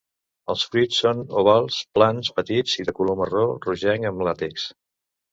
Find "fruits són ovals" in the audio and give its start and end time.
0.67-1.75